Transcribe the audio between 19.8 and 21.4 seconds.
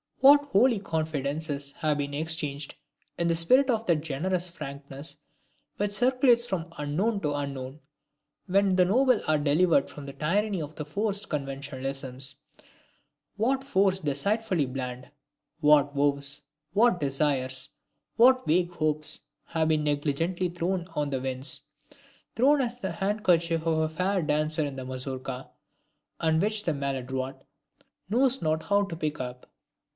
negligently thrown on the